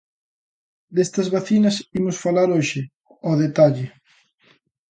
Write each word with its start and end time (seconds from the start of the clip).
Destas 0.95 1.27
vacinas 1.35 1.75
imos 1.99 2.17
falar 2.23 2.49
hoxe 2.55 2.81
o 3.29 3.31
detalle. 3.43 3.87